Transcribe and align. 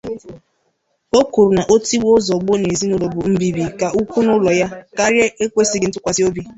O 1.19 1.21
kwuru 1.31 1.49
na 1.55 1.63
tigbuo-zọgbuo 1.85 2.55
n'ezinụlọ 2.59 3.05
bụ 3.13 3.19
mbibi 3.33 3.63
ka 3.79 3.87
ukwuu 3.99 4.23
n'ụlọ 4.25 4.49
ya, 4.59 4.67
karịa 4.97 5.25
ekwesịghị 5.43 5.87
ntụkwasị 5.89 6.21
obi. 6.27 6.41